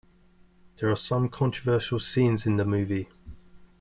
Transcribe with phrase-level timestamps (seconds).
[0.77, 3.07] There are some controversial scenes in the movie.